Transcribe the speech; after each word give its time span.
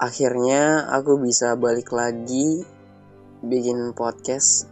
akhirnya 0.00 0.88
aku 0.88 1.20
bisa 1.20 1.60
balik 1.60 1.92
lagi 1.92 2.64
bikin 3.44 3.92
podcast 3.92 4.64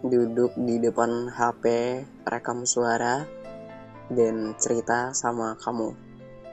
duduk 0.00 0.56
di 0.56 0.80
depan 0.80 1.28
HP 1.28 1.64
rekam 2.24 2.64
suara 2.64 3.28
dan 4.08 4.56
cerita 4.56 5.12
sama 5.12 5.60
kamu 5.60 5.92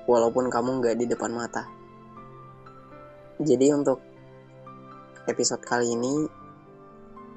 walaupun 0.04 0.52
kamu 0.52 0.84
nggak 0.84 1.00
di 1.00 1.06
depan 1.08 1.32
mata. 1.32 1.64
Jadi 3.40 3.72
untuk 3.72 4.04
episode 5.24 5.64
kali 5.64 5.96
ini 5.96 6.28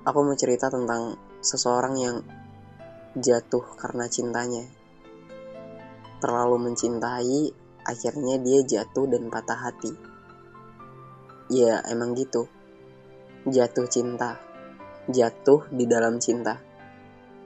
aku 0.03 0.19
mau 0.19 0.35
cerita 0.35 0.67
tentang 0.67 1.15
seseorang 1.39 1.95
yang 1.95 2.17
jatuh 3.15 3.63
karena 3.79 4.11
cintanya. 4.11 4.67
Terlalu 6.19 6.59
mencintai 6.59 7.68
akhirnya 7.89 8.37
dia 8.37 8.61
jatuh 8.61 9.09
dan 9.09 9.33
patah 9.33 9.57
hati. 9.57 9.97
Ya 11.49 11.81
emang 11.89 12.13
gitu. 12.13 12.45
Jatuh 13.49 13.89
cinta. 13.89 14.37
Jatuh 15.09 15.65
di 15.73 15.89
dalam 15.89 16.21
cinta. 16.21 16.61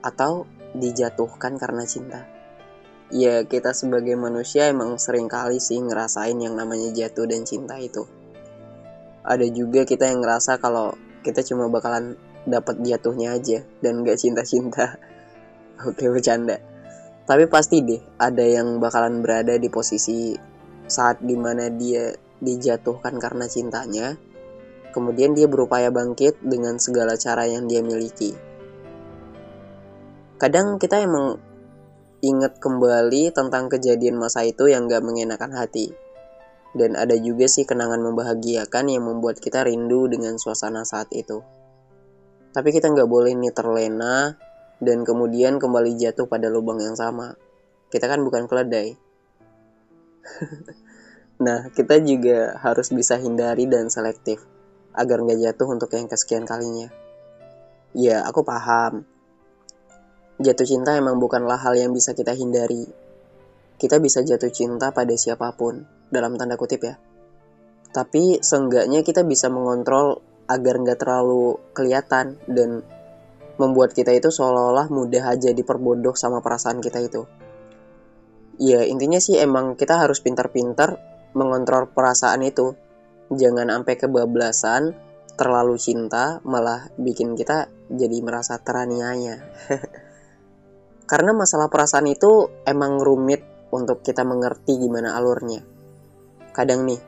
Atau 0.03 0.43
dijatuhkan 0.75 1.55
karena 1.55 1.87
cinta. 1.87 2.27
Ya 3.07 3.47
kita 3.47 3.71
sebagai 3.71 4.19
manusia 4.19 4.67
emang 4.67 4.99
sering 4.99 5.31
kali 5.31 5.63
sih 5.63 5.79
ngerasain 5.79 6.35
yang 6.35 6.59
namanya 6.59 6.91
jatuh 6.91 7.23
dan 7.23 7.47
cinta 7.47 7.79
itu. 7.79 8.03
Ada 9.23 9.47
juga 9.47 9.87
kita 9.87 10.11
yang 10.11 10.19
ngerasa 10.19 10.59
kalau 10.59 10.99
kita 11.23 11.39
cuma 11.47 11.71
bakalan 11.71 12.19
dapat 12.43 12.83
jatuhnya 12.83 13.39
aja 13.39 13.63
dan 13.79 14.03
gak 14.03 14.19
cinta-cinta. 14.19 14.99
Oke 15.87 16.11
bercanda 16.11 16.72
tapi 17.23 17.47
pasti 17.47 17.79
deh 17.79 18.01
ada 18.19 18.43
yang 18.43 18.83
bakalan 18.83 19.23
berada 19.23 19.55
di 19.55 19.71
posisi 19.71 20.35
saat 20.87 21.23
di 21.23 21.39
mana 21.39 21.71
dia 21.71 22.11
dijatuhkan 22.43 23.15
karena 23.15 23.47
cintanya, 23.47 24.19
kemudian 24.91 25.31
dia 25.31 25.47
berupaya 25.47 25.87
bangkit 25.87 26.43
dengan 26.43 26.75
segala 26.75 27.15
cara 27.15 27.47
yang 27.47 27.71
dia 27.71 27.79
miliki. 27.79 28.35
Kadang 30.35 30.75
kita 30.75 30.99
emang 30.99 31.39
ingat 32.19 32.59
kembali 32.59 33.31
tentang 33.31 33.71
kejadian 33.71 34.19
masa 34.19 34.43
itu 34.43 34.67
yang 34.67 34.91
gak 34.91 35.03
mengenakan 35.03 35.55
hati. 35.55 35.95
Dan 36.73 36.97
ada 36.97 37.13
juga 37.15 37.45
sih 37.45 37.63
kenangan 37.69 38.01
membahagiakan 38.01 38.89
yang 38.89 39.05
membuat 39.05 39.37
kita 39.37 39.63
rindu 39.63 40.09
dengan 40.09 40.35
suasana 40.41 40.81
saat 40.83 41.07
itu. 41.13 41.39
Tapi 42.49 42.69
kita 42.73 42.89
nggak 42.89 43.05
boleh 43.05 43.37
nih 43.37 43.53
terlena 43.53 44.33
dan 44.83 45.07
kemudian 45.07 45.57
kembali 45.57 45.95
jatuh 45.97 46.27
pada 46.27 46.51
lubang 46.51 46.79
yang 46.83 46.95
sama. 46.99 47.35
Kita 47.89 48.05
kan 48.11 48.21
bukan 48.21 48.45
keledai. 48.47 48.95
Nah, 51.43 51.73
kita 51.73 51.97
juga 51.99 52.55
harus 52.61 52.93
bisa 52.93 53.17
hindari 53.17 53.65
dan 53.65 53.89
selektif 53.89 54.45
agar 54.93 55.19
nggak 55.25 55.41
jatuh 55.41 55.67
untuk 55.75 55.89
yang 55.91 56.05
kesekian 56.05 56.45
kalinya. 56.45 56.93
Ya, 57.91 58.21
aku 58.23 58.45
paham. 58.45 59.03
Jatuh 60.37 60.63
cinta 60.63 60.93
emang 60.93 61.17
bukanlah 61.17 61.57
hal 61.57 61.73
yang 61.73 61.91
bisa 61.91 62.13
kita 62.13 62.31
hindari. 62.37 62.85
Kita 63.81 63.97
bisa 63.97 64.21
jatuh 64.21 64.53
cinta 64.53 64.93
pada 64.93 65.11
siapa 65.17 65.51
pun, 65.57 65.83
dalam 66.13 66.37
tanda 66.37 66.55
kutip 66.55 66.85
ya. 66.85 66.95
Tapi 67.91 68.39
seenggaknya 68.39 69.01
kita 69.01 69.25
bisa 69.25 69.49
mengontrol 69.49 70.21
agar 70.47 70.79
nggak 70.79 71.01
terlalu 71.01 71.57
kelihatan 71.73 72.37
dan 72.45 72.85
membuat 73.63 73.95
kita 73.95 74.11
itu 74.11 74.27
seolah-olah 74.27 74.91
mudah 74.91 75.31
aja 75.31 75.55
diperbodoh 75.55 76.13
sama 76.19 76.43
perasaan 76.43 76.83
kita 76.83 76.99
itu. 76.99 77.23
Ya 78.59 78.83
intinya 78.83 79.17
sih 79.17 79.39
emang 79.39 79.79
kita 79.79 79.97
harus 79.97 80.19
pintar-pintar 80.19 80.99
mengontrol 81.33 81.89
perasaan 81.89 82.43
itu. 82.43 82.75
Jangan 83.33 83.71
sampai 83.71 83.95
kebablasan, 83.97 84.93
terlalu 85.33 85.79
cinta, 85.81 86.43
malah 86.45 86.91
bikin 86.99 87.33
kita 87.33 87.71
jadi 87.89 88.21
merasa 88.21 88.61
teraniaya. 88.61 89.41
Karena 91.09 91.33
masalah 91.33 91.67
perasaan 91.71 92.07
itu 92.07 92.51
emang 92.67 93.01
rumit 93.01 93.41
untuk 93.73 94.05
kita 94.05 94.21
mengerti 94.21 94.77
gimana 94.77 95.17
alurnya. 95.17 95.65
Kadang 96.53 96.85
nih, 96.85 97.01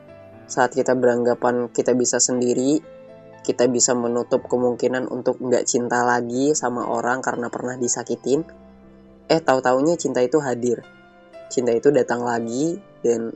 saat 0.50 0.74
kita 0.74 0.98
beranggapan 0.98 1.70
kita 1.70 1.94
bisa 1.94 2.18
sendiri, 2.18 2.82
kita 3.46 3.70
bisa 3.70 3.94
menutup 3.94 4.50
kemungkinan 4.50 5.06
untuk 5.06 5.38
nggak 5.38 5.62
cinta 5.62 6.02
lagi 6.02 6.50
sama 6.58 6.90
orang 6.90 7.22
karena 7.22 7.46
pernah 7.46 7.78
disakitin. 7.78 8.42
Eh, 9.30 9.38
tahu-taunya 9.38 9.94
cinta 9.94 10.18
itu 10.18 10.42
hadir. 10.42 10.82
Cinta 11.46 11.70
itu 11.70 11.94
datang 11.94 12.26
lagi 12.26 12.74
dan 13.06 13.30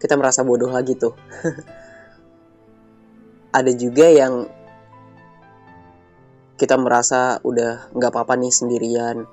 kita 0.00 0.16
merasa 0.16 0.40
bodoh 0.40 0.72
lagi 0.72 0.96
tuh 0.96 1.12
ada 3.58 3.72
juga 3.76 4.08
yang 4.08 4.48
kita 6.56 6.80
merasa 6.80 7.36
udah 7.44 7.92
nggak 7.92 8.10
apa-apa 8.10 8.40
nih 8.40 8.52
sendirian 8.52 9.28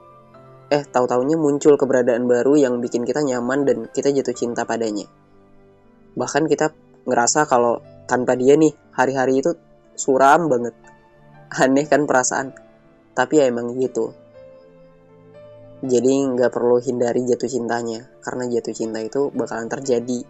eh 0.68 0.84
tahu 0.84 1.08
taunya 1.08 1.40
muncul 1.40 1.80
keberadaan 1.80 2.28
baru 2.28 2.60
yang 2.60 2.84
bikin 2.84 3.08
kita 3.08 3.24
nyaman 3.24 3.64
dan 3.64 3.78
kita 3.96 4.12
jatuh 4.12 4.36
cinta 4.36 4.68
padanya 4.68 5.08
bahkan 6.20 6.44
kita 6.52 6.76
ngerasa 7.08 7.48
kalau 7.48 7.80
tanpa 8.08 8.34
dia 8.40 8.56
nih 8.56 8.74
hari-hari 8.96 9.44
itu 9.44 9.54
suram 9.94 10.50
banget 10.50 10.74
aneh 11.54 11.86
kan 11.86 12.08
perasaan 12.08 12.56
tapi 13.14 13.44
ya 13.44 13.52
emang 13.52 13.76
gitu 13.78 14.16
jadi 15.86 16.34
nggak 16.34 16.50
perlu 16.50 16.82
hindari 16.82 17.28
jatuh 17.30 17.52
cintanya 17.52 18.10
karena 18.26 18.50
jatuh 18.50 18.74
cinta 18.74 18.98
itu 19.04 19.30
bakalan 19.36 19.70
terjadi 19.70 20.26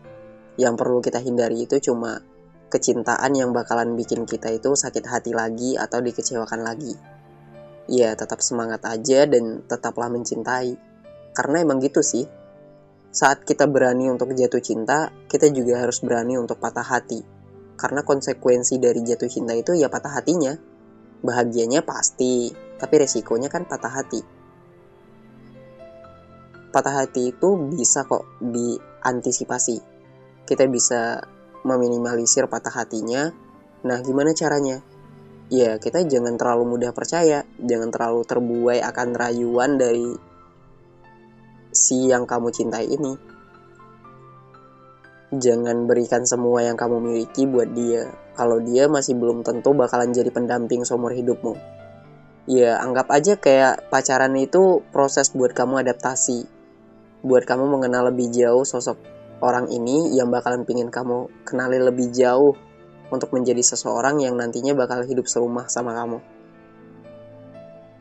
yang 0.57 0.73
perlu 0.75 0.99
kita 0.99 1.21
hindari 1.21 1.63
itu 1.69 1.77
cuma 1.79 2.19
kecintaan 2.67 3.31
yang 3.31 3.55
bakalan 3.55 3.95
bikin 3.95 4.27
kita 4.27 4.51
itu 4.51 4.75
sakit 4.75 5.05
hati 5.07 5.31
lagi 5.31 5.79
atau 5.79 6.03
dikecewakan 6.03 6.61
lagi. 6.67 6.93
Ya, 7.87 8.11
tetap 8.19 8.43
semangat 8.43 8.83
aja 8.83 9.23
dan 9.23 9.63
tetaplah 9.63 10.11
mencintai. 10.11 10.75
Karena 11.31 11.63
emang 11.63 11.79
gitu 11.79 12.03
sih. 12.03 12.27
Saat 13.07 13.47
kita 13.47 13.63
berani 13.71 14.11
untuk 14.11 14.35
jatuh 14.35 14.59
cinta, 14.59 15.07
kita 15.31 15.47
juga 15.47 15.87
harus 15.87 16.03
berani 16.03 16.35
untuk 16.35 16.59
patah 16.59 16.83
hati. 16.83 17.23
Karena 17.77 18.01
konsekuensi 18.01 18.81
dari 18.81 19.05
jatuh 19.05 19.29
cinta 19.29 19.53
itu 19.53 19.77
ya 19.77 19.87
patah 19.87 20.17
hatinya. 20.17 20.57
Bahagianya 21.21 21.85
pasti, 21.85 22.49
tapi 22.81 22.95
resikonya 22.97 23.47
kan 23.53 23.69
patah 23.69 23.93
hati. 23.93 24.21
Patah 26.73 27.05
hati 27.05 27.31
itu 27.31 27.49
bisa 27.69 28.05
kok 28.05 28.25
diantisipasi 28.41 29.97
kita 30.47 30.63
bisa 30.71 31.19
meminimalisir 31.67 32.47
patah 32.47 32.71
hatinya. 32.71 33.35
Nah, 33.83 33.99
gimana 33.99 34.31
caranya? 34.31 34.79
Ya, 35.51 35.75
kita 35.75 36.07
jangan 36.07 36.39
terlalu 36.39 36.79
mudah 36.79 36.95
percaya, 36.95 37.43
jangan 37.59 37.91
terlalu 37.91 38.23
terbuai 38.23 38.79
akan 38.79 39.09
rayuan 39.11 39.75
dari 39.75 40.15
si 41.75 42.07
yang 42.07 42.23
kamu 42.23 42.51
cintai 42.55 42.87
ini. 42.87 43.19
Jangan 45.27 45.91
berikan 45.91 46.23
semua 46.23 46.63
yang 46.63 46.79
kamu 46.79 47.03
miliki 47.03 47.43
buat 47.43 47.67
dia, 47.75 48.07
kalau 48.39 48.63
dia 48.63 48.87
masih 48.87 49.19
belum 49.19 49.43
tentu 49.43 49.75
bakalan 49.75 50.15
jadi 50.15 50.31
pendamping 50.31 50.87
seumur 50.87 51.11
hidupmu. 51.11 51.59
Ya, 52.47 52.79
anggap 52.79 53.11
aja 53.11 53.35
kayak 53.35 53.91
pacaran 53.91 54.31
itu 54.39 54.79
proses 54.95 55.35
buat 55.35 55.51
kamu 55.51 55.83
adaptasi, 55.83 56.47
buat 57.27 57.43
kamu 57.43 57.67
mengenal 57.67 58.07
lebih 58.07 58.31
jauh 58.31 58.63
sosok 58.63 58.95
orang 59.43 59.69
ini 59.69 60.15
yang 60.17 60.33
bakalan 60.33 60.65
pingin 60.65 60.89
kamu 60.89 61.29
kenali 61.45 61.77
lebih 61.77 62.09
jauh 62.09 62.57
untuk 63.11 63.31
menjadi 63.35 63.61
seseorang 63.63 64.19
yang 64.19 64.35
nantinya 64.35 64.73
bakal 64.75 65.03
hidup 65.05 65.27
serumah 65.29 65.67
sama 65.67 65.95
kamu. 65.95 66.19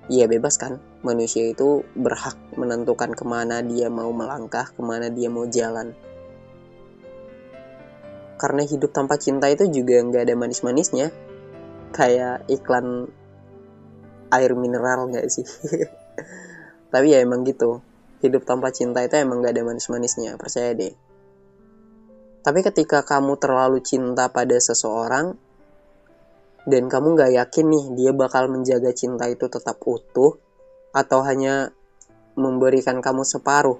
Iya 0.07 0.31
bebas 0.31 0.55
kan, 0.63 0.79
manusia 1.03 1.51
itu 1.51 1.83
berhak 1.99 2.39
menentukan 2.55 3.11
ke 3.19 3.27
mana 3.27 3.59
dia 3.67 3.91
mau 3.91 4.15
melangkah, 4.15 4.71
ke 4.71 4.79
mana 4.79 5.11
dia 5.11 5.27
mau 5.27 5.51
jalan. 5.51 5.91
Karena 8.37 8.63
hidup 8.65 8.93
tanpa 8.93 9.17
cinta 9.17 9.49
itu 9.49 9.69
juga 9.73 10.01
nggak 10.01 10.23
ada 10.29 10.35
manis-manisnya. 10.37 11.09
Kayak 11.93 12.45
iklan 12.53 13.09
air 14.33 14.53
mineral 14.53 15.09
nggak 15.09 15.27
sih? 15.33 15.45
Tapi 16.93 17.13
ya 17.13 17.21
emang 17.21 17.45
gitu. 17.45 17.85
Hidup 18.25 18.49
tanpa 18.49 18.73
cinta 18.73 19.05
itu 19.05 19.21
emang 19.21 19.45
gak 19.45 19.53
ada 19.53 19.63
manis-manisnya, 19.69 20.41
percaya 20.41 20.73
deh. 20.73 20.97
Tapi 22.41 22.65
ketika 22.65 23.05
kamu 23.05 23.37
terlalu 23.37 23.85
cinta 23.85 24.33
pada 24.33 24.57
seseorang 24.57 25.37
dan 26.65 26.89
kamu 26.89 27.19
gak 27.19 27.33
yakin 27.37 27.67
nih 27.69 27.85
dia 27.93 28.11
bakal 28.17 28.49
menjaga 28.49 28.97
cinta 28.97 29.29
itu 29.29 29.51
tetap 29.51 29.77
utuh 29.85 30.41
atau 30.97 31.21
hanya 31.27 31.75
memberikan 32.39 33.05
kamu 33.05 33.29
separuh, 33.29 33.77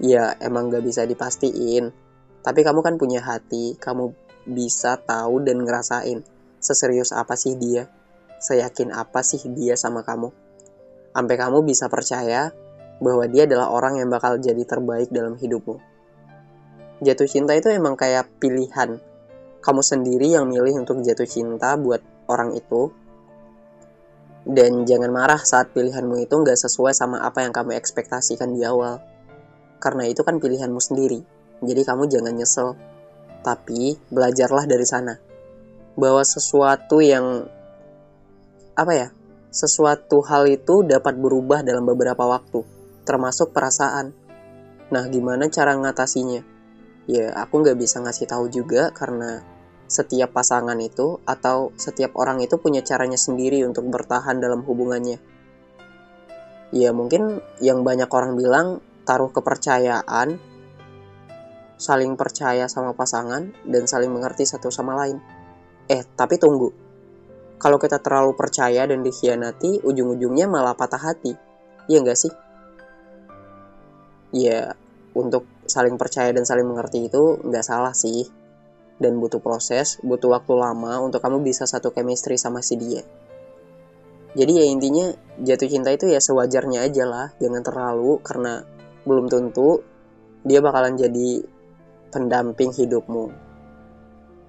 ya 0.00 0.32
emang 0.40 0.72
gak 0.72 0.80
bisa 0.86 1.04
dipastiin. 1.04 2.05
Tapi 2.46 2.62
kamu 2.62 2.78
kan 2.86 2.94
punya 2.94 3.18
hati, 3.18 3.74
kamu 3.74 4.14
bisa 4.46 4.94
tahu 5.02 5.42
dan 5.42 5.66
ngerasain 5.66 6.22
seserius 6.62 7.10
apa 7.10 7.34
sih 7.34 7.58
dia, 7.58 7.90
seyakin 8.38 8.94
apa 8.94 9.26
sih 9.26 9.42
dia 9.50 9.74
sama 9.74 10.06
kamu. 10.06 10.30
Sampai 11.10 11.34
kamu 11.34 11.66
bisa 11.66 11.90
percaya 11.90 12.54
bahwa 13.02 13.26
dia 13.26 13.50
adalah 13.50 13.74
orang 13.74 13.98
yang 13.98 14.08
bakal 14.08 14.38
jadi 14.38 14.62
terbaik 14.62 15.10
dalam 15.10 15.34
hidupmu. 15.34 15.98
jatuh 16.96 17.28
cinta 17.28 17.52
itu 17.52 17.68
emang 17.68 17.92
kayak 17.92 18.24
pilihan 18.40 18.96
kamu 19.60 19.82
sendiri 19.84 20.32
yang 20.32 20.48
milih 20.48 20.80
untuk 20.80 21.04
jatuh 21.04 21.28
cinta 21.28 21.76
buat 21.76 22.00
orang 22.30 22.56
itu 22.56 22.88
dan 24.46 24.86
jangan 24.86 25.10
marah 25.10 25.42
saat 25.42 25.74
pilihanmu 25.74 26.22
itu 26.22 26.32
nggak 26.32 26.54
sesuai 26.54 26.94
sama 26.94 27.20
apa 27.26 27.42
yang 27.42 27.50
kamu 27.50 27.74
ekspektasikan 27.74 28.54
di 28.54 28.62
awal 28.62 29.02
karena 29.82 30.06
itu 30.06 30.22
kan 30.22 30.38
pilihanmu 30.38 30.78
sendiri 30.78 31.20
jadi 31.64 31.82
kamu 31.86 32.08
jangan 32.10 32.34
nyesel. 32.36 32.68
Tapi 33.40 33.96
belajarlah 34.10 34.66
dari 34.66 34.86
sana. 34.86 35.14
Bahwa 35.96 36.20
sesuatu 36.26 37.00
yang 37.00 37.46
apa 38.76 38.92
ya 38.92 39.08
sesuatu 39.48 40.20
hal 40.20 40.44
itu 40.52 40.84
dapat 40.84 41.16
berubah 41.16 41.64
dalam 41.64 41.88
beberapa 41.88 42.28
waktu 42.28 42.60
termasuk 43.08 43.56
perasaan. 43.56 44.12
Nah 44.92 45.04
gimana 45.08 45.48
cara 45.48 45.72
ngatasinya? 45.72 46.44
Ya 47.06 47.32
aku 47.38 47.62
nggak 47.62 47.78
bisa 47.78 48.02
ngasih 48.02 48.26
tahu 48.28 48.50
juga 48.52 48.90
karena 48.92 49.40
setiap 49.86 50.34
pasangan 50.34 50.76
itu 50.82 51.22
atau 51.22 51.70
setiap 51.78 52.18
orang 52.18 52.42
itu 52.42 52.58
punya 52.58 52.82
caranya 52.82 53.16
sendiri 53.16 53.62
untuk 53.62 53.86
bertahan 53.86 54.42
dalam 54.42 54.66
hubungannya. 54.66 55.22
Ya 56.74 56.90
mungkin 56.90 57.38
yang 57.62 57.86
banyak 57.86 58.10
orang 58.10 58.34
bilang 58.34 58.82
taruh 59.06 59.30
kepercayaan, 59.30 60.42
saling 61.76 62.16
percaya 62.16 62.68
sama 62.68 62.96
pasangan 62.96 63.52
dan 63.68 63.84
saling 63.84 64.08
mengerti 64.08 64.48
satu 64.48 64.72
sama 64.72 64.96
lain. 64.96 65.20
Eh, 65.86 66.02
tapi 66.16 66.40
tunggu. 66.40 66.72
Kalau 67.56 67.80
kita 67.80 68.00
terlalu 68.00 68.36
percaya 68.36 68.84
dan 68.84 69.00
dikhianati, 69.00 69.80
ujung-ujungnya 69.80 70.44
malah 70.48 70.76
patah 70.76 71.00
hati. 71.00 71.32
Iya 71.88 72.04
nggak 72.04 72.18
sih? 72.18 72.32
Ya, 74.36 74.76
untuk 75.16 75.48
saling 75.64 75.96
percaya 75.96 76.32
dan 76.36 76.44
saling 76.44 76.68
mengerti 76.68 77.08
itu 77.08 77.40
nggak 77.40 77.64
salah 77.64 77.96
sih 77.96 78.28
dan 79.00 79.16
butuh 79.20 79.40
proses, 79.40 80.00
butuh 80.04 80.36
waktu 80.36 80.52
lama 80.56 81.00
untuk 81.00 81.20
kamu 81.20 81.44
bisa 81.44 81.64
satu 81.64 81.92
chemistry 81.92 82.36
sama 82.36 82.60
si 82.60 82.76
dia. 82.76 83.04
Jadi 84.36 84.52
ya 84.52 84.64
intinya 84.68 85.06
jatuh 85.40 85.68
cinta 85.68 85.88
itu 85.88 86.12
ya 86.12 86.20
sewajarnya 86.20 86.84
aja 86.84 87.04
lah, 87.08 87.26
jangan 87.40 87.64
terlalu 87.64 88.20
karena 88.20 88.68
belum 89.08 89.32
tentu 89.32 89.80
dia 90.44 90.60
bakalan 90.60 91.00
jadi 91.00 91.55
pendamping 92.10 92.72
hidupmu. 92.72 93.32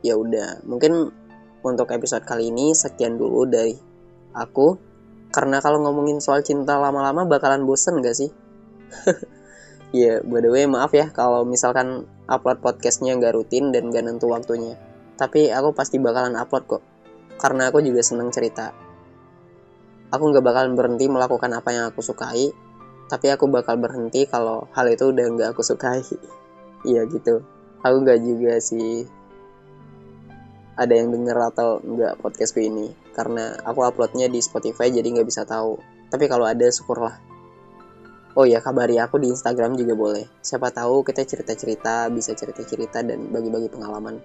Ya 0.05 0.13
udah, 0.15 0.61
mungkin 0.65 1.11
untuk 1.65 1.89
episode 1.91 2.23
kali 2.23 2.53
ini 2.53 2.71
sekian 2.77 3.17
dulu 3.17 3.49
dari 3.49 3.75
aku. 4.33 4.77
Karena 5.27 5.59
kalau 5.59 5.83
ngomongin 5.83 6.23
soal 6.23 6.39
cinta 6.41 6.79
lama-lama 6.79 7.27
bakalan 7.27 7.67
bosen 7.67 7.99
gak 7.99 8.15
sih? 8.15 8.31
Ya, 9.95 10.19
yeah, 10.19 10.27
by 10.27 10.43
the 10.43 10.51
way 10.51 10.67
maaf 10.67 10.91
ya 10.91 11.15
kalau 11.15 11.47
misalkan 11.47 12.03
upload 12.27 12.59
podcastnya 12.59 13.15
nggak 13.15 13.39
rutin 13.39 13.71
dan 13.71 13.87
nggak 13.87 14.03
nentu 14.03 14.27
waktunya. 14.27 14.75
Tapi 15.15 15.47
aku 15.47 15.71
pasti 15.71 15.95
bakalan 15.95 16.35
upload 16.35 16.67
kok. 16.67 16.83
Karena 17.39 17.71
aku 17.71 17.79
juga 17.79 18.03
seneng 18.03 18.27
cerita. 18.27 18.75
Aku 20.11 20.27
nggak 20.27 20.43
bakalan 20.43 20.75
berhenti 20.75 21.07
melakukan 21.07 21.55
apa 21.55 21.71
yang 21.71 21.87
aku 21.87 22.03
sukai. 22.03 22.51
Tapi 23.07 23.27
aku 23.31 23.47
bakal 23.47 23.79
berhenti 23.79 24.27
kalau 24.27 24.67
hal 24.75 24.91
itu 24.91 25.07
udah 25.07 25.23
nggak 25.23 25.49
aku 25.55 25.63
sukai. 25.63 26.03
Iya 26.87 27.03
gitu. 27.11 27.43
Aku 27.83 27.95
nggak 28.07 28.19
juga 28.23 28.53
sih 28.63 29.03
ada 30.79 30.93
yang 30.95 31.11
denger 31.11 31.37
atau 31.51 31.83
nggak 31.83 32.23
podcastku 32.23 32.63
ini. 32.63 32.95
Karena 33.11 33.59
aku 33.67 33.83
uploadnya 33.83 34.31
di 34.31 34.39
Spotify 34.39 34.87
jadi 34.87 35.03
nggak 35.03 35.27
bisa 35.27 35.43
tahu. 35.43 35.75
Tapi 36.07 36.31
kalau 36.31 36.47
ada 36.47 36.63
syukurlah 36.71 37.27
oh 38.37 38.45
ya 38.45 38.61
kabari 38.61 39.01
aku 39.01 39.17
di 39.17 39.33
Instagram 39.33 39.73
juga 39.73 39.97
boleh 39.97 40.25
siapa 40.45 40.69
tahu 40.69 41.01
kita 41.01 41.25
cerita-cerita 41.25 42.05
bisa 42.13 42.37
cerita-cerita 42.37 43.01
dan 43.01 43.33
bagi-bagi 43.33 43.73
pengalaman 43.73 44.21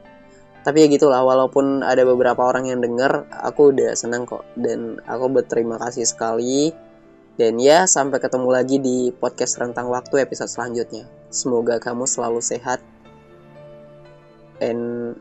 tapi 0.62 0.84
ya 0.84 0.86
gitulah 0.92 1.24
walaupun 1.24 1.80
ada 1.80 2.04
beberapa 2.04 2.44
orang 2.44 2.68
yang 2.68 2.84
denger 2.84 3.24
aku 3.32 3.72
udah 3.72 3.96
senang 3.96 4.28
kok 4.28 4.44
dan 4.54 5.00
aku 5.08 5.32
berterima 5.32 5.80
kasih 5.80 6.04
sekali 6.04 6.76
dan 7.40 7.56
ya 7.56 7.88
sampai 7.88 8.20
ketemu 8.20 8.48
lagi 8.52 8.76
di 8.76 9.08
podcast 9.16 9.56
rentang 9.56 9.88
waktu 9.88 10.28
episode 10.28 10.52
selanjutnya 10.52 11.08
semoga 11.32 11.80
kamu 11.80 12.04
selalu 12.04 12.44
sehat. 12.44 12.78
And 14.62 15.16